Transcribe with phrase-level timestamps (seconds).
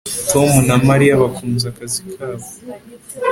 [0.31, 2.45] Tom na Mariya bakunze akazi kabo